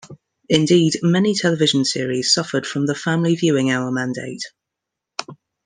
Indeed, 0.49 0.95
many 1.03 1.35
television 1.35 1.85
series 1.85 2.33
suffered 2.33 2.65
from 2.65 2.87
the 2.87 2.95
Family 2.95 3.35
Viewing 3.35 3.69
Hour 3.69 3.91
mandate. 3.91 4.41